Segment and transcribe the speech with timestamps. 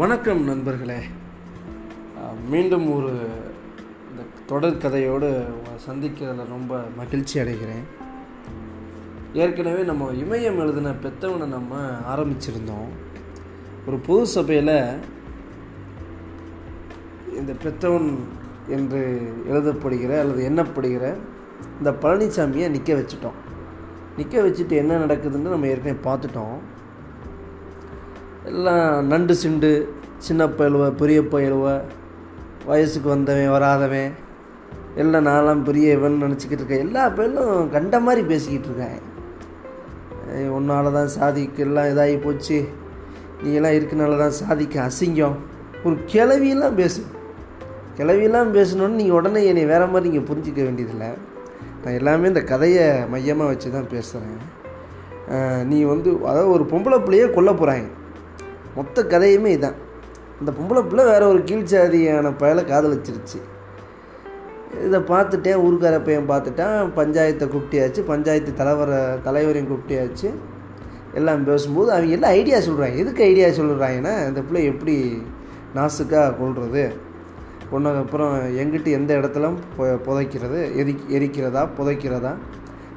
[0.00, 0.96] வணக்கம் நண்பர்களே.
[2.50, 3.12] மீண்டும் ஒரு
[4.10, 5.28] இந்த தொடர் கதையோடு
[5.86, 7.82] சந்திக்கிறதுல ரொம்ப மகிழ்ச்சி அடைகிறேன்.
[9.32, 11.80] ஏற்கனவே நம்ம இமயம் எழுதின பெத்தவனை நம்ம
[12.14, 12.88] ஆரம்பிச்சிருந்தோம்.
[13.86, 14.74] ஒரு பொது சபையில்
[17.38, 18.10] இந்த பெத்தவன்
[18.68, 19.02] என்று
[19.50, 21.16] எழுதப்படுகிற அல்லது எண்ணப்படுகிற
[21.78, 23.38] இந்த பழனிசாமியை நிற்க வச்சுட்டோம்.
[24.16, 26.58] நிற்க வச்சுட்டு என்ன நடக்குதுன்னு நம்ம ஏற்கனவே பார்த்துட்டோம்.
[28.46, 29.70] எல்லாம் நண்டு சிண்டு
[30.26, 31.66] சின்ன பயலுவ பெரிய பயலுவ
[32.68, 34.10] வயசுக்கு வந்தவன் வராதவன்
[35.02, 36.84] எல்லாம் நான்லாம் பெரியவன் நினச்சிக்கிட்டு இருக்கேன்.
[36.86, 38.98] எல்லா பேரும் கண்ட மாதிரி பேசிக்கிட்டு இருக்கேன்.
[40.58, 42.58] உன்னால தான் சாதிக்கு எல்லாம் இதாகி போச்சு.
[43.58, 45.36] எல்லாம் இருக்கனால தான் சாதிக்க அசிங்கம்.
[45.84, 47.02] ஒரு கிளவியெல்லாம் பேசு.
[47.98, 51.10] கிளவியெல்லாம் பேசணுன்னு நீங்கள் உடனே என்னை வேறு மாதிரி நீங்கள் புரிஞ்சிக்க வேண்டியதில்லை.
[51.82, 54.40] நான் எல்லாமே இந்த கதையை மையமாக வச்சு தான் பேசுகிறேன்
[55.70, 57.88] நீ வந்து அதாவது ஒரு பொம்பளை பிள்ளையே கொல்ல போகிறாங்க
[58.74, 59.74] மொத்த கதையுமே இதான்.
[60.40, 63.40] இந்த பொம்பளை பிள்ளை வேற ஒரு கீழ்ச்சாதியான பயலை காதலிச்சிருச்சு.
[64.86, 66.90] இதை பார்த்துட்டேன் ஊருக்கார பையன் பார்த்துட்டான்.
[66.96, 68.00] பஞ்சாயத்தை கூப்பிட்டியாச்சு.
[68.00, 70.30] பஞ்சாயத்து தலைவரை தலைவரையும் கூப்பிட்டியாச்சு.
[71.14, 75.22] எல்லாம் பேசும்போது அவங்க எல்லாம் ஐடியா சொல்கிறாங்க எதுக்கு ஐடியா சொல்கிறாங்கன்னா இந்த பிள்ளை எப்படி
[75.74, 76.92] நாசுக்காக கொள்வது
[77.72, 80.76] பொண்ணுக்கப்புறம் எங்கிட்ட எந்த இடத்துல பொ- புதைக்கிறது?
[80.76, 81.68] எரி எரிக்கிறதா?
[81.78, 82.34] புதைக்கிறதா?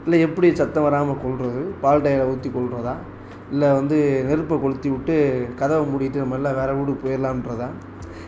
[0.04, 2.96] இல்லை எப்படி சத்தம் வராமல் கொள்வது பால் டயரை ஊற்றி கொள்வதா
[3.52, 5.16] இல்லை வந்து நெருப்பை கொளுத்தி விட்டு
[5.56, 7.68] கதவை மூடிட்டு நம்ம எல்லாம் வேறு வீட்டுக்கு போயிடலான்றதா?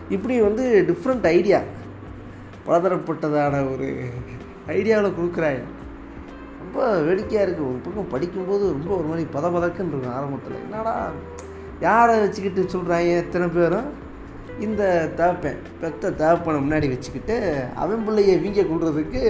[0.09, 1.59] இப்படி வந்து டிஃப்ரெண்ட் ஐடியா
[2.65, 3.87] பலதரப்பட்டதான ஒரு
[4.67, 5.61] ஐடியாவில் கொடுக்குறாங்க
[6.59, 10.61] ரொம்ப வேடிக்கையாக இருக்குது ஒரு பக்கம் படிக்கும்போது ரொம்ப ஒரு மாதிரி பத பதக்குன்னு இருக்கும் ஆரம்பத்தில்.
[10.63, 10.93] என்னடா
[11.79, 13.89] யாரை வச்சுக்கிட்டு சொல்கிறாங்க எத்தனை பேரும்
[14.59, 14.83] இந்த
[15.17, 17.35] தாப்பேன் பெத்த தாப்பனை முன்னாடி வச்சுக்கிட்டு
[17.75, 19.21] அவன் பிள்ளைய வீங்க கொள்றதுக்கு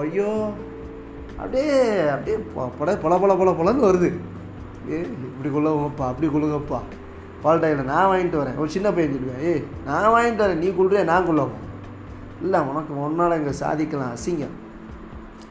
[0.00, 0.30] ஐயோ
[1.36, 4.10] அப்படியே அப்படியே ப- பட பல பல பல பலன்னு வருது.
[4.92, 6.80] ஏ இப்படி கொள்ளுங்கப்பா அப்படி கொள்ளுங்கப்பா.
[7.42, 8.58] பால் இல்லை நான் வாங்கிட்டு வரேன்.
[8.62, 11.56] ஒரு சின்ன பையன் சொல்லுவேன் ஏய் நான் வாங்கிட்டு வரேன் நீ கொள்றியா நான் கொள்ளுவோம்
[12.44, 14.54] இல்லை உனக்கு ஒன்றால் இங்கே சாதிக்கலாம் அசிங்கம்.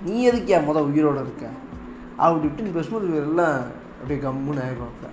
[0.06, 1.46] நீ எதுக்கியா மொதல் உயிரோட இருக்க?
[2.24, 3.58] அப்படி இப்படின்னு பேசும்போது இவர் எல்லாம்
[3.98, 5.12] அப்படியே கம்முன்னு ஆகிப்பாங்க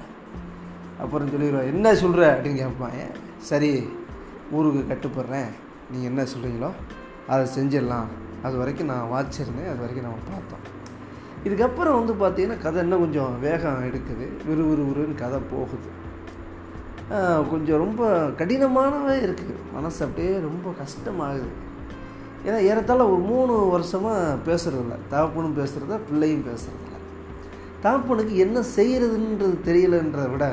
[1.03, 2.97] அப்புறம் சொல்லிடுவேன் என்ன சொல்கிற அப்படின்னு கேட்பான்
[3.51, 3.71] சரி
[4.57, 5.51] ஊருக்கு கட்டுப்படுறேன்.
[5.91, 6.71] நீங்கள் என்ன சொல்கிறீங்களோ
[7.33, 8.11] அதை செஞ்சிடலாம்.
[8.47, 10.65] அது வரைக்கும் நான் வாட்சிருந்தேன் அது வரைக்கும் நம்ம பார்த்தோம்.
[11.47, 14.27] இதுக்கப்புறம் வந்து பார்த்தீங்கன்னா கதை இன்னும் கொஞ்சம் வேகம் எடுக்குது.
[14.49, 15.89] விறுவிறுவிறுன்னு கதை போகுது.
[17.53, 18.03] கொஞ்சம் ரொம்ப
[18.41, 19.55] கடினமானவே இருக்குது.
[19.77, 21.51] மனசு அப்படியே ரொம்ப கஷ்டமாகுது.
[22.47, 26.87] ஏன்னா ஏறத்தாழ ஒரு மூணு வருஷமாக பேசுகிறதில்ல தகப்பனும் பேசுகிறத பிள்ளையும் பேசுகிறதில்ல
[27.85, 30.47] தகப்பனுக்கு என்ன செய்கிறதுன்றது தெரியலன்றதை விட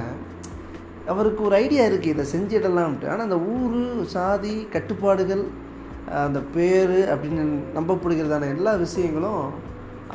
[1.12, 3.10] அவருக்கு ஒரு ஐடியா இருக்குது இதை செஞ்சிடலாம்ட்டு.
[3.12, 3.78] ஆனால் அந்த ஊர்
[4.16, 5.44] சாதி கட்டுப்பாடுகள்
[6.26, 7.44] அந்த பேர் அப்படின்னு
[7.78, 9.46] நம்பப்படுகிறதான எல்லா விஷயங்களும்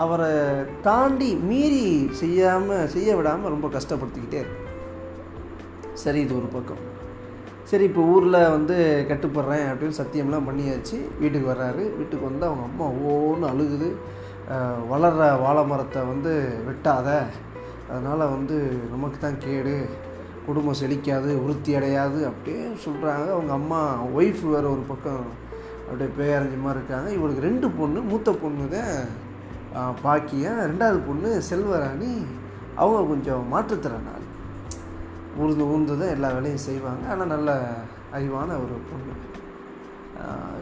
[0.05, 0.31] அவரை
[0.83, 4.61] தாண்டி மீறி செய்யாமல் செய்ய விடாமல் ரொம்ப கஷ்டப்படுத்திக்கிட்டே இருக்கு.
[6.03, 6.83] சரி இது ஒரு பக்கம்.
[7.71, 8.77] சரி இப்போ ஊரில் வந்து
[9.09, 10.97] கட்டுப்படுறேன் அப்படின்னு சத்தியம்லாம் பண்ணியாச்சு.
[11.21, 11.83] வீட்டுக்கு வர்றாரு.
[11.99, 13.91] வீட்டுக்கு வந்து அவங்க அம்மா ஓன்னு அழுகுது.
[14.93, 16.33] வளர்கிற வாழை மரத்தை வந்து
[16.69, 17.09] வெட்டாத.
[17.91, 18.57] அதனால் வந்து
[18.91, 19.77] நமக்கு தான் கேடு.
[20.47, 23.81] குடும்பம் செழிக்காது உறுத்தி அடையாது அப்படியே சொல்கிறாங்க அவங்க அம்மா
[24.17, 25.25] ஒய்ஃப் வேறு ஒரு பக்கம்
[25.89, 27.09] அப்படியே பேரஞ்சமாக இருக்காங்க.
[27.19, 28.97] இவளுக்கு ரெண்டு பொண்ணு மூத்த பொண்ணு தான்
[30.05, 32.13] பாக்கியா ரெண்டாவது பொண்ணு செல்வராணி
[32.83, 34.27] அவங்க கொஞ்சம் மாற்றுத்திறனாளி.
[35.43, 37.05] உருந்து உருந்து தான் எல்லா வேலையும் செய்வாங்க.
[37.13, 37.51] ஆனால் நல்ல
[38.17, 39.15] அறிவான ஒரு பொண்ணு.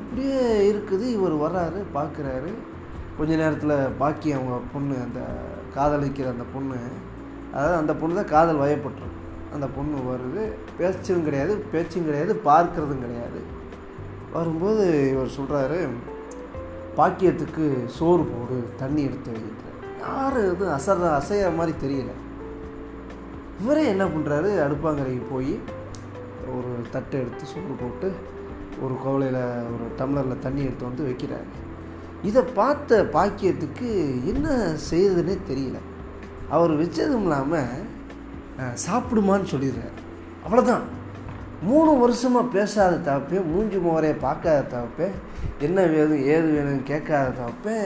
[0.00, 1.06] இப்படியே இருக்குது.
[1.16, 2.50] இவர் வர்றாரு பார்க்குறாரு
[3.18, 5.22] கொஞ்ச நேரத்தில் பாக்கி அவங்க பொண்ணு அந்த
[5.76, 6.78] காதலிக்கிற அந்த பொண்ணு
[7.54, 9.16] அதாவது அந்த பொண்ணு தான் காதல் வயப்பட்டுரும்.
[9.54, 10.42] அந்த பொண்ணு வருது.
[10.78, 13.40] பேச்சும் கிடையாது பேச்சும் கிடையாது பார்க்குறதும் கிடையாது.
[14.34, 15.78] வரும்போது இவர் சொல்கிறாரு
[16.98, 17.64] பாக்கியத்துக்கு
[17.98, 22.12] சோறு போடு தண்ணி எடுத்து வைக்கிறார் யார் எதுவும் அசர அசைகிற மாதிரி தெரியல.
[23.62, 25.54] இவரே என்ன பண்ணுறாரு அடுப்பாங்கரைக்கு போய்
[26.56, 28.08] ஒரு தட்டை எடுத்து சோறு போட்டு
[28.82, 29.42] ஒரு கவலையில்
[29.72, 31.48] ஒரு டம்ளரில் தண்ணி எடுத்து வந்து வைக்கிறாரு.
[32.28, 33.88] இதை பார்த்த பாக்கியத்துக்கு
[34.32, 34.48] என்ன
[34.90, 35.78] செய்யுதுன்னே தெரியல.
[36.48, 37.88] அவர் வச்சதும் இல்லாமல்
[38.86, 39.96] சாப்பிடுமான்னு சொல்லிடுறாரு.
[40.44, 40.86] அவ்வளோதான்
[41.68, 45.08] மூணு வருஷமாக பேசாத தவப்பே மூஞ்சி முகரையை பார்க்காத தவப்பே
[45.66, 47.76] என்ன வேணும் ஏது வேணும்னு கேட்காத தவப்பே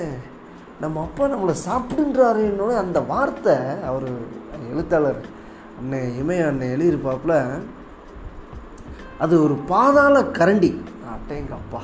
[0.83, 3.57] நம்ம அப்பா நம்மளை சாப்பிடுன்றாருன்னு அந்த வார்த்தை
[3.89, 4.07] அவர்
[4.73, 5.21] எழுத்தாளர்
[5.79, 7.35] அண்ணன் இமய அண்ணன் எழுதியிருப்பாப்புல.
[9.25, 10.71] அது ஒரு பாதாள கரண்டி.
[11.13, 11.83] அட்டேங்க அப்பா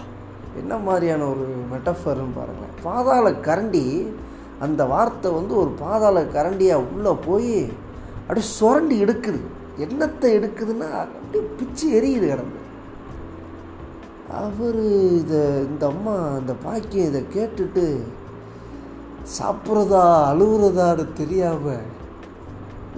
[0.60, 3.84] என்ன மாதிரியான ஒரு மெட்டஃபர்னு பாருங்கள் பாதாள கரண்டி
[4.66, 7.54] அந்த வார்த்தை வந்து ஒரு பாதாள கரண்டியாக உள்ளே போய்
[8.20, 9.40] அப்படியே சுரண்டி எடுக்குது.
[9.84, 12.58] என்னத்தை எடுக்குதுன்னா அப்படியே பிச்சு எரியுது கிடந்து
[14.40, 14.82] அவர்
[15.20, 17.84] இதை இந்த அம்மா இந்த பாக்கியம் இதை கேட்டுட்டு
[19.38, 21.88] சாப்பிட்றதா அழுகுறதான்னு தெரியாமல்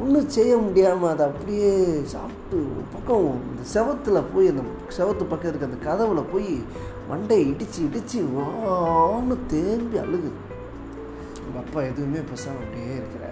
[0.03, 1.71] ஒன்றும் செய்ய முடியாமல் அதை அப்படியே
[2.13, 4.63] சாப்பிட்டு ஒரு பக்கம் இந்த செவத்தில் போய் அந்த
[4.99, 6.53] செவத்து பக்கம் இருக்க அந்த கதவில் போய்
[7.11, 10.39] மண்டையை இடித்து இடித்து வான்னு தேம்பி அழுகுது.
[11.45, 13.32] எங்கள் அப்பா எதுவுமே பேசாமல் அப்படியே இருக்கிறார்.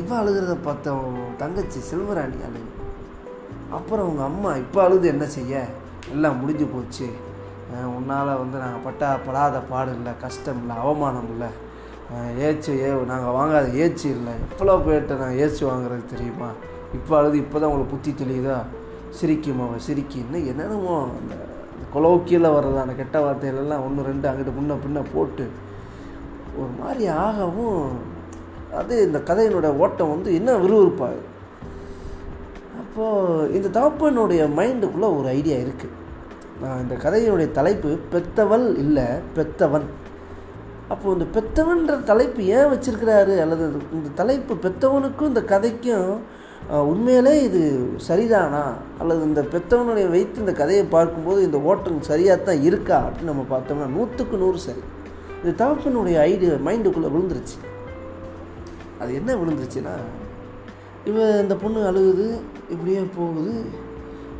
[0.00, 0.94] இவ அழுகிறத பார்த்த
[1.42, 2.70] தங்கச்சி செல்வராணி அழுகு.
[3.76, 5.62] அப்புறம் அவங்க அம்மா இப்போ அழுது என்ன செய்ய?
[6.14, 7.08] எல்லாம் முடிஞ்சு போச்சு.
[7.96, 11.50] உன்னால் வந்து நாங்கள் பட்டா படாத பாடு இல்லை கஷ்டம் இல்லை அவமானம் இல்லை.
[12.48, 14.34] ஏச்சு ஏ நாங்கள் வாங்காத ஏச்சு இல்லை.
[14.52, 16.50] எவ்வளோ போயிட்டு நான் ஏச்சு வாங்குறது தெரியுமா?
[16.98, 18.58] இப்போ அழுது இப்போ தான் உங்களுக்கு புத்தி தெளியுதா?
[19.18, 21.34] சிரிக்கும் அவன் சிரிக்கின்னு என்னென்னமோ அந்த
[21.94, 22.48] கொலோக்கியில்
[22.84, 25.46] அந்த கெட்ட வார்த்தைகளெல்லாம் ஒன்று ரெண்டு அங்கிட்டு முன்ன பின்ன போட்டு
[26.60, 27.82] ஒரு மாதிரி ஆகவும்
[28.74, 31.16] அது இந்த கதையினோட ஓட்டம் வந்து என்ன விறுவிறுப்பாக
[32.80, 35.96] அப்போது இந்த தகப்பனுடைய மைண்டுக்குள்ளே ஒரு ஐடியா இருக்குது
[36.62, 39.04] நான் இந்த கதையினுடைய தலைப்பு பெத்தவள் இல்லை
[39.36, 39.86] பெத்தவன்.
[40.88, 43.40] அப்போது இந்த பெத்தவன்ற தலைப்பு ஏன் வச்சிருக்கிறாரு?
[43.40, 46.20] அல்லது இந்த தலைப்பு பெத்தவனுக்கும் இந்த கதைக்கும்
[46.70, 48.64] உண்மையிலே இது சரிதானா?
[48.98, 53.04] அல்லது இந்த பெத்தவனுடைய வைத்து இந்த கதையை பார்க்கும்போது இந்த ஓட்டம் சரியாக தான் இருக்கா?
[53.06, 54.82] அப்படின்னு நம்ம பார்த்தோம்னா நூற்றுக்கு நூறு சரி.
[55.44, 57.56] இந்த தகப்பனுடைய ஐடியா மைண்டுக்குள்ளே விழுந்துருச்சு.
[59.00, 59.96] அது என்ன விழுந்துருச்சுன்னா
[61.08, 62.26] இவன் இந்த பொண்ணு அழுகுது
[62.74, 63.54] இப்படியே போகுது.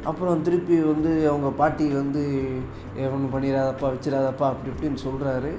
[0.09, 2.23] அப்புறம் திருப்பி வந்து அவங்க பாட்டி வந்து
[3.15, 5.53] ஒன்றும் பண்ணிடாதப்பா வச்சிடாதப்பா அப்படி இப்படின்னு சொல்கிறாரு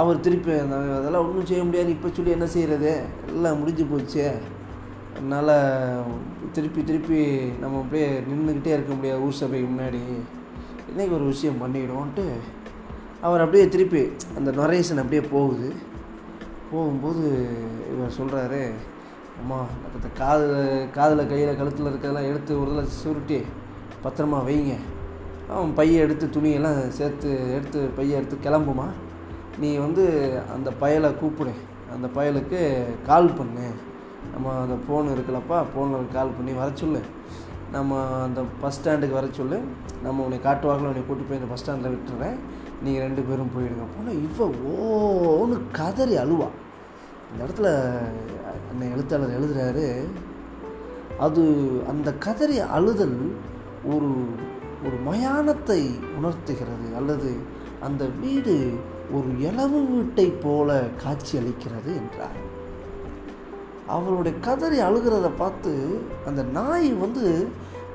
[0.00, 2.92] அவர் திருப்பி அந்த அதெல்லாம் ஒன்றும் செய்ய முடியாது இப்போ சொல்லி என்ன செய்கிறது
[3.34, 4.26] எல்லாம் முடிஞ்சு போச்சே.
[5.16, 5.52] அதனால்
[6.56, 7.20] திருப்பி திருப்பி
[7.62, 10.02] நம்ம அப்படியே நின்றுக்கிட்டே இருக்க முடியாது ஊர் சபைக்கு முன்னாடி.
[10.90, 12.26] இன்றைக்கி ஒரு விஷயம் பண்ணிவிடுவோன்ட்டு
[13.26, 14.02] அவர் அப்படியே திருப்பி
[14.38, 15.68] அந்த நொரேஷன் அப்படியே போகுது.
[16.72, 17.24] போகும்போது
[17.92, 18.70] இவர் சொல்கிறாரு
[19.40, 19.58] அம்மா
[19.94, 20.46] அந்த காது
[20.92, 23.38] காதில் கையில் கழுத்தில் இருக்கிறதெல்லாம் எடுத்து ஒரு இதில் சுருட்டி
[24.04, 24.74] பத்திரமா வைங்க.
[25.50, 28.86] அவன் பையை எடுத்து துணியெல்லாம் சேர்த்து எடுத்து பையை எடுத்து கிளம்புமா?
[29.58, 30.04] நீ வந்து
[30.54, 31.52] அந்த பயலை கூப்பிடு.
[31.94, 32.60] அந்த பயலுக்கு
[33.06, 33.68] கால் பண்ணு.
[34.32, 37.00] நம்ம அந்த ஃபோன் இருக்குல்லப்பா ஃபோனில் கால் பண்ணி வர சொல்லு.
[37.72, 39.60] நம்ம அந்த பஸ் ஸ்டாண்டுக்கு வர சொல்லு.
[40.02, 42.36] நம்ம உன்னை காட்டுவாக்கில் உன்னை கூட்டி போய் இந்த பஸ் ஸ்டாண்டில் விட்டுறேன்.
[42.84, 43.84] நீங்கள் ரெண்டு பேரும் போயிடுங்க.
[43.94, 46.48] போனால் இவ ஓன்னு கதறி அழுவா.
[47.30, 47.68] இந்த இடத்துல
[48.70, 49.86] அந்த எழுத்தாளர் எழுதுறாரு
[51.26, 51.42] அது
[51.92, 53.18] அந்த கதறி அழுதல்
[53.94, 54.10] ஒரு
[54.86, 55.80] ஒரு மயானத்தை
[56.18, 57.30] உணர்த்துகிறது அல்லது
[57.86, 58.54] அந்த வீடு
[59.12, 62.38] ஒரு இளவு வீட்டை போல காட்சி அளிக்கிறது என்றார்.
[63.86, 65.72] அவருடைய கதறி அழுகிறத பார்த்து
[66.26, 67.26] அந்த நாய் வந்து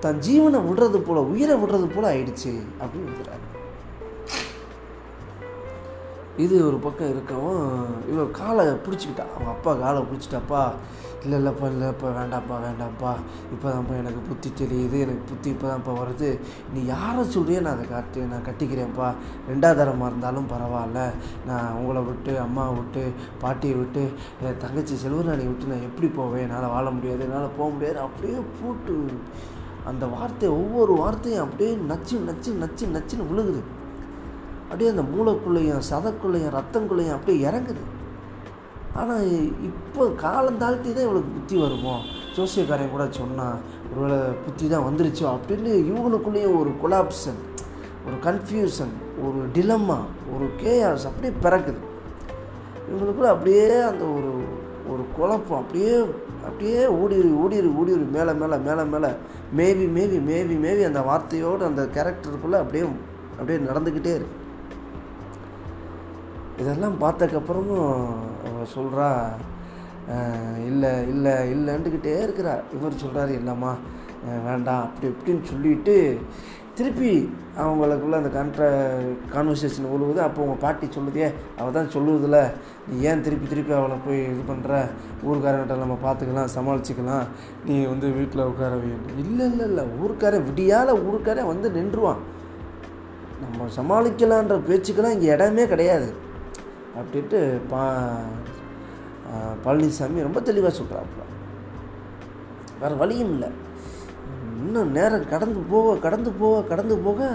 [0.04, 3.46] தன் ஜீவனை விடுறது போல உயிரை விடுறது போல ஆயிடுச்சு அப்படின்னு எழுதுறாரு.
[6.44, 7.64] இது ஒரு பக்கம் இருக்கவும்
[8.12, 9.26] இவன் காலை பிடிச்சிக்கிட்டா.
[9.34, 10.62] அவங்க அப்பா காலை பிடிச்சிட்டாப்பா.
[11.24, 13.12] இல்லை இல்லைப்பா இல்லைப்பா வேண்டாம்ப்பா வேண்டாம்ப்பா.
[13.54, 14.98] இப்போ தான்ப்பா எனக்கு புத்தி தெரியுது.
[15.06, 16.30] எனக்கு புத்தி இப்போ தான்ப்பா வருது.
[16.74, 19.10] நீ யாரை சொல்லியே நான் அதை காட்டு நான் கட்டிக்கிறேன்ப்பா.
[19.50, 21.02] ரெண்டாவது தரமாக இருந்தாலும் பரவாயில்ல.
[21.50, 23.04] நான் உங்களை விட்டு அம்மாவை விட்டு
[23.44, 24.06] பாட்டியை விட்டு
[24.46, 26.46] என் தங்கச்சி செல்வராணியை விட்டு நான் எப்படி போவேன்?
[26.48, 28.00] என்னால் வாழ முடியாது என்னால் போக முடியாது.
[28.08, 28.96] அப்படியே போட்டு
[29.90, 33.62] அந்த வார்த்தை ஒவ்வொரு வார்த்தையும் அப்படியே நச்சு நச்சு நச்சு நச்சுன்னு விழுகுது.
[34.72, 37.84] அப்படியே அந்த மூளைக்குள்ளேயும் சதக்குள்ளேயும் ரத்தங்குள்ளேயும் அப்படியே இறங்குது.
[38.94, 39.28] ஆனால்
[39.68, 41.96] இப்போ காலம் தாழ்த்தி தான் இவளுக்கு புத்தி வருமோ?
[42.36, 43.60] ஜோசியக்காரன் கூட சொன்னான்
[43.92, 45.28] ஒருவேளை புத்தி தான் வந்துருச்சோ?
[45.36, 47.40] அப்படின்னு இவங்களுக்குள்ளேயும் ஒரு கொலாப்ஷன்
[48.08, 48.94] ஒரு கன்ஃபியூஷன்
[49.26, 49.98] ஒரு டிலம்மா
[50.34, 51.80] ஒரு கேயாஸ் அப்படியே பிறக்குது.
[52.88, 54.32] இவங்களுக்குள்ள அப்படியே அந்த ஒரு
[54.92, 55.92] ஒரு குழப்பம் அப்படியே
[56.48, 59.10] அப்படியே ஓடிரு ஓடிரு ஓடிரு மேலே மேலே மேலே மேலே
[59.54, 62.84] மேவி மேவி மேவி மேவி அந்த வார்த்தையோடு அந்த கேரக்டருக்குள்ளே அப்படியே
[63.40, 64.38] அப்படியே நடந்துக்கிட்டே இருக்கு.
[66.62, 67.90] இதெல்லாம் பார்த்ததுக்கப்புறமும்
[68.48, 69.10] அவள் சொல்கிறா
[70.70, 72.54] இல்லை இல்லை இல்லைன்ட்டுக்கிட்டே இருக்கிறா.
[72.78, 73.74] இவர் சொல்கிறாரு இல்லைம்மா
[74.48, 75.96] வேண்டாம் அப்படி இப்படின்னு சொல்லிட்டு
[76.78, 77.12] திருப்பி
[77.62, 78.68] அவங்களுக்குள்ள அந்த கான்ட்ரா
[79.34, 80.20] கான்வர்சேஷன் ஒழுகுது.
[80.26, 81.26] அப்போ உங்கள் பாட்டி சொல்லுதே
[81.60, 82.40] அவள் தான் சொல்லுவதில்ல
[82.88, 84.80] நீ ஏன் திருப்பி திருப்பி அவளை போய் இது பண்ணுற
[85.28, 87.26] ஊருக்காரங்கிட்ட நம்ம பார்த்துக்கலாம் சமாளிச்சுக்கலாம்.
[87.68, 89.86] நீ வந்து வீட்டில் உட்கார வேண்டும் இல்லை இல்லை இல்லை.
[90.02, 92.22] ஊருக்காரன் விடியால் ஊருக்காரன் வந்து நின்றுவான்.
[93.44, 96.10] நம்ம சமாளிக்கலான்ற பேச்சுக்கெல்லாம் இங்கே இடமே கிடையாது.
[97.00, 97.40] அப்படின்ட்டு
[97.72, 97.84] பா
[99.66, 101.24] பழனிசாமி ரொம்ப தெளிவாக சொல்கிறாப்புல
[102.82, 103.50] வேறு வழியும் இல்லை.
[104.62, 107.30] இன்னும் நேரம் கடந்து போக கடந்து போக கடந்து போக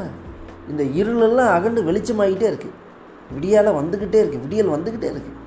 [0.70, 2.76] இந்த இருளெல்லாம் அகண்டு வெளிச்சமாகிட்டே இருக்குது
[3.36, 5.42] விடியால் வந்துக்கிட்டே இருக்குது விடியல் வந்துக்கிட்டே இருக்குது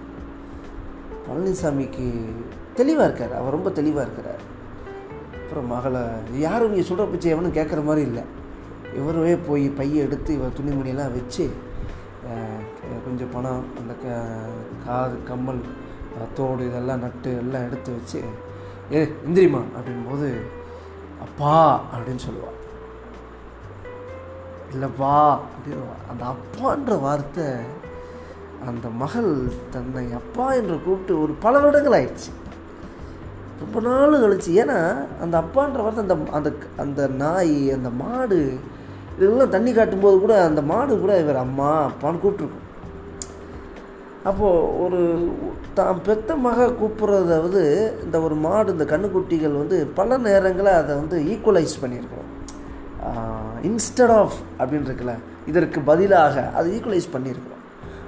[1.26, 2.08] பழனிசாமிக்கு
[2.80, 4.44] தெளிவாக இருக்கார் அவர் ரொம்ப தெளிவாக இருக்கிறார்.
[5.42, 6.04] அப்புறம் மகளை
[6.46, 8.24] யாரும் இங்கே சொல்கிற பிச்சை எவனும் கேட்குற மாதிரி இல்லை.
[9.00, 11.46] இவரே போய் பையை எடுத்து இவர் துணிமணியெல்லாம் வச்சு
[13.06, 14.08] கொஞ்சம் பணம் அந்த க
[14.86, 15.62] காது கம்மல்
[16.36, 18.24] தோடு இதெல்லாம் நட்டு எல்லாம் எடுத்து வச்சு
[18.94, 20.30] ஏ இந்திரிமா அப்படின்போது
[21.22, 22.58] அப்பா அப்படின்னு சொல்லுவாள்
[24.74, 27.46] இல்லைப்பா அப்படின்னு அந்த அப்பான்ற வார்த்தை
[28.66, 32.32] அந்த மகள் தன்னை அப்பா என்று கூப்பிட்டு ஒரு பல வருடங்கள் ஆயிடுச்சு.
[33.60, 34.48] ரொம்ப நாள் கழிச்சு.
[34.48, 38.60] ஏன்னா அந்த அப்பான்ற வார்த்தை அந்த அந்த அந்த நாய் அந்த மாடு
[39.18, 42.69] இதெல்லாம் தண்ணி காட்டும்போது கூட அந்த மாடு கூட இவர் அம்மா அப்பான்னு கூப்பிட்ருக்கும்
[44.24, 45.32] அப்போது ஒரு
[45.74, 51.82] தான் பெத்த மக கூப்பிட்றதாவது இந்த ஒரு மாடு இந்த கண்ணுக்குட்டிகள் வந்து பல நேரங்களில் அதை வந்து ஈக்குவலைஸ்
[51.82, 52.30] பண்ணியிருக்கிறோம்
[53.64, 55.16] இன்ஸ்டட் ஆஃப் அப்படின்னு இருக்குல்ல
[55.48, 57.64] இதற்கு பதிலாக அதை ஈக்குவலைஸ் பண்ணியிருக்கிறோம்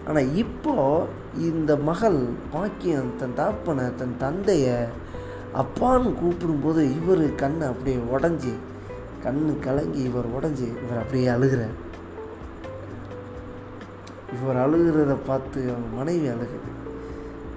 [0.08, 2.20] ஆனால் இப்போது இந்த மகள்
[2.51, 4.75] பாக்கியம் தன் தாப்பனை தன் தந்தையை
[5.53, 8.53] அப்பான்னு கூப்பிடும்போது இவர் கண் அப்படியே உடஞ்சி
[9.24, 11.75] கண் கலங்கி இவர் உடஞ்சி இவர் அப்படியே அழுகிறார்.
[14.35, 16.71] இவர் அழுகிறத பார்த்து அவங்க மனைவி அழுகுது.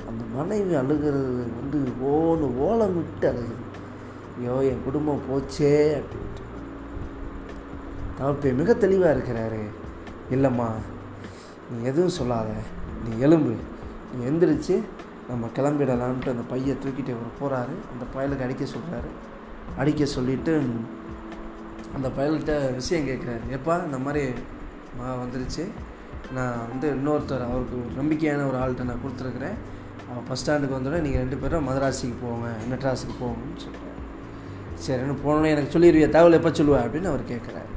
[0.08, 1.78] அந்த மனைவி அழுகிறது வந்து
[2.12, 3.62] ஓன்னு ஓலமிட்டு அழுகுது.
[4.38, 6.42] ஐயோ என் குடும்பம் போச்சே அப்படின்ட்டு.
[8.18, 9.62] தவப்பே மிக தெளிவாக இருக்கிறாரு.
[10.30, 10.68] இல்லைம்மா
[11.70, 12.50] நீ எதுவும் சொல்லாத.
[13.04, 13.54] நீ எலும்பு
[14.14, 14.76] நீ எந்திரிச்சு
[15.28, 19.10] நம்ம கிளம்பிடலான்ட்டு அந்த பையை தூக்கிட்டு அவர் போகிறாரு அந்த பயலுக்கு அடிக்க சொல்கிறாரு
[19.76, 20.52] அடிக்க சொல்லிவிட்டு
[21.96, 23.44] அந்த பயல்கிட்ட விஷயம் கேட்குறாரு.
[23.56, 24.24] எப்பா இந்த மாதிரி
[24.98, 25.64] மா வந்துருச்சு.
[26.36, 29.56] நான் வந்து இன்னொருத்தர் அவருக்கு ஒரு நம்பிக்கையான ஒரு ஆள்கிட்ட நான் கொடுத்துருக்குறேன்.
[30.08, 33.92] அவன் பஸ் ஸ்டாண்டுக்கு வந்தோடனே நீங்கள் ரெண்டு பேரும் மதராசிக்கு போங்க மெட்ராஸுக்கு போங்கன்னு சொல்கிறேன்
[34.84, 36.08] சரின்னு போனோன்னே எனக்கு சொல்லிடுவியா?
[36.16, 37.70] தகவல் எப்போ சொல்லுவேன் அப்படின்னு அவர் கேட்குறாரு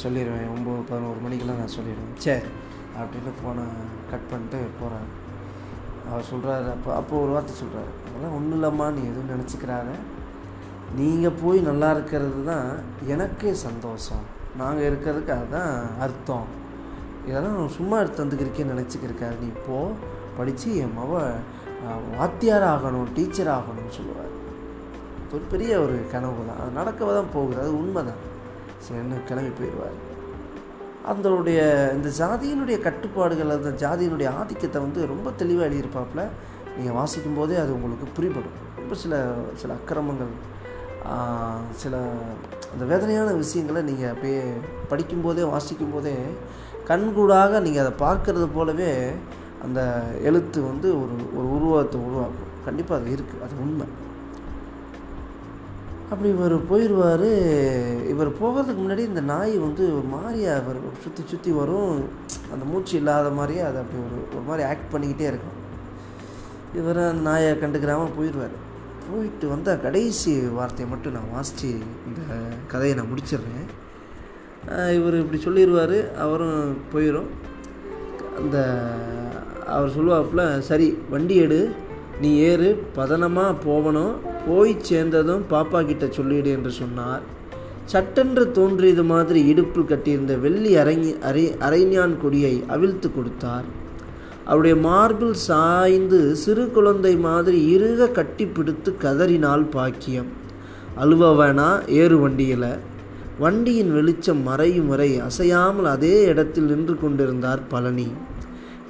[0.00, 0.48] சொல்லிடுவேன்.
[0.54, 2.16] ஒம்பது பதினோரு மணிக்கெல்லாம் நான் சொல்லிடுவேன்.
[2.24, 2.48] சரி
[3.00, 3.64] அப்படின்னு ஃபோனை
[4.10, 5.08] கட் பண்ணிட்டு போகிறாரு
[6.08, 9.92] அவர் சொல்கிறாரு அப்போ அப்போ ஒரு வார்த்தை சொல்கிறாரு அதெல்லாம் ஒன்றும் இல்லைம்மா நீ எதுவும் நினச்சிக்கிறாத.
[10.98, 12.68] நீங்கள் போய் நல்லா இருக்கிறது தான்
[13.14, 14.24] எனக்கே சந்தோஷம்.
[14.60, 15.72] நாங்கள் இருக்கிறதுக்கு அதுதான்
[16.06, 16.46] அர்த்தம்.
[17.28, 19.36] இதெல்லாம் நான் சும்மா எடுத்து வந்துக்கிறக்கே நினச்சிக்கிருக்காரு.
[19.42, 19.96] நீ இப்போது
[20.38, 21.12] படித்து என் மவ
[22.18, 24.30] வாத்தியார் ஆகணும் டீச்சர் ஆகணும்னு சொல்லுவார்.
[25.34, 26.60] ஒரு பெரிய ஒரு கனவு தான்.
[26.62, 27.60] அது நடக்கவே தான் போகுது.
[27.62, 28.22] அது உண்மை தான்
[28.86, 29.96] சரின்னு கிளம்பி போயிடுவார்.
[31.10, 31.60] அதனுடைய
[31.96, 36.22] இந்த ஜாதியினுடைய கட்டுப்பாடுகள் அந்த ஜாதியினுடைய ஆதிக்கத்தை வந்து ரொம்ப தெளிவாக எழுதியிருப்பாப்புல.
[36.76, 38.58] நீங்கள் வாசிக்கும் போதே அது உங்களுக்கு புரிபடும்.
[38.80, 39.14] ரொம்ப சில
[39.62, 40.34] சில அக்கிரமங்கள்
[41.82, 41.94] சில
[42.72, 44.40] அந்த வேதனையான விஷயங்களை நீங்கள் அப்படியே
[44.92, 46.14] படிக்கும்போதே வாசிக்கும் போதே
[46.88, 48.90] கண்கூடாக நீங்கள் அதை பார்க்குறது போலவே
[49.66, 49.80] அந்த
[50.28, 52.50] எழுத்து வந்து ஒரு ஒரு உருவத்தை உருவாக்கும்.
[52.66, 53.86] கண்டிப்பாக அது இருக்குது அது உண்மை.
[56.10, 57.30] அப்படி இவர் போயிடுவார்
[58.12, 61.94] இவர் போகிறதுக்கு முன்னாடி இந்த நாய் வந்து ஒரு மாதிரியாக இவர் சுற்றி சுற்றி வரும்.
[62.52, 65.58] அந்த மூச்சு இல்லாத மாதிரியே அதை அப்படி ஒரு ஒரு மாதிரி ஆக்ட் பண்ணிக்கிட்டே இருக்கும்.
[66.80, 68.56] இவர் அந்த நாயை கண்டுக்கிறாமல் போயிடுவார்
[69.08, 71.70] போயிட்டு வந்தால் கடைசி வார்த்தையை மட்டும் நான் வாசித்து
[72.10, 72.20] இந்த
[72.72, 73.66] கதையை நான் முடிச்சிடுறேன்.
[74.96, 77.30] இவர் இப்படி சொல்லிடுவார் அவரும் போயிடும்
[78.38, 78.58] அந்த
[79.66, 81.58] அவர் சொல்லுவாப்புல சரி வண்டி எடு
[82.20, 84.14] நீ ஏறு பதனமாக போகணும்
[84.48, 87.22] போய் சேர்ந்ததும் பாப்பா கிட்ட சொல்லிடு என்று சொன்னார்.
[87.84, 93.66] சட்டென்று தோன்றியது மாதிரி இடுப்பில் கட்டியிருந்த வெள்ளி அரங்கி அரை அரைஞான் கொடியை அவிழ்த்து கொடுத்தார்.
[94.44, 100.30] அவருடைய மார்பில் சாய்ந்து சிறு குழந்தை மாதிரி இறுக கட்டி பிடித்து கதறினால் பாக்கியம்.
[100.96, 102.68] அழுவ வேணா ஏறு வண்டியில்.
[103.42, 108.08] வண்டியின் வெளிச்சம் மறையும் வரை அசையாமல் அதே இடத்தில் நின்று கொண்டிருந்தார் பழனி.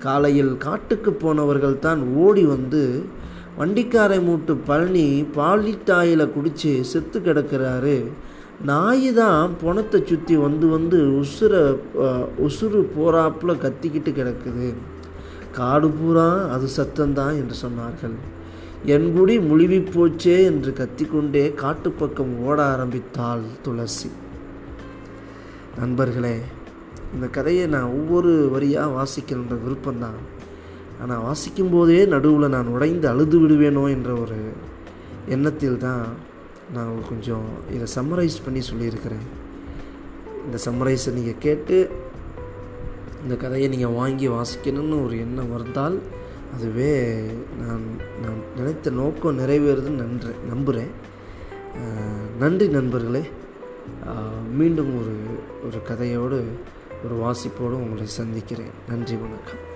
[0.02, 2.82] காலையில் காட்டுக்கு போனவர்கள் தான் ஓடி வந்து
[3.60, 7.96] வண்டிக்காரை மூட்டு பழனி பாலிட்டாயில் குடித்து செத்து கிடக்கிறாரு.
[8.70, 11.54] நாய் தான் பொணத்தை சுற்றி வந்து வந்து உசுர
[12.46, 14.68] உசுறு போறாப்புல கத்திக்கிட்டு கிடக்குது.
[15.58, 18.16] காடு பூரா அது சத்தம்தான் என்று சொன்னார்கள்.
[18.94, 24.10] என் குடி முழுவி போச்சே என்று கத்திக்கொண்டே காட்டுப்பக்கம் ஓட ஆரம்பித்தாள் துளசி.
[25.80, 26.36] நண்பர்களே
[27.14, 30.18] இந்த கதையை நான் ஒவ்வொரு வரியாக வாசிக்கணுன்ற விருப்பம்தான்.
[31.02, 34.38] ஆனால் வாசிக்கும் போதே நடுவில் நான் உடைந்து அழுது விடுவேனோ என்ற ஒரு
[35.34, 36.04] எண்ணத்தில் தான்
[36.76, 39.26] நான் கொஞ்சம் இதை சம்மரைஸ் பண்ணி சொல்லியிருக்கிறேன்.
[40.46, 41.76] இந்த சம்மரைஸை நீங்கள் கேட்டு
[43.22, 45.96] இந்த கதையை நீங்கள் வாங்கி வாசிக்கணும்னு ஒரு எண்ணம் வந்தால்
[46.54, 46.92] அதுவே
[47.60, 47.86] நான்
[48.22, 50.92] நான் நினைத்த நோக்கம் நிறைவேறுதுன்னு நன்றேன் நம்புகிறேன்
[52.42, 53.22] நன்றி நண்பர்களே.
[54.52, 55.14] மீண்டும் ஒரு
[55.66, 56.44] ஒரு கதையோடு
[57.04, 58.74] ஒரு வாசிப்போடு உங்களை சந்திக்கிறேன்.
[58.88, 59.72] நன்றி வணக்கம்.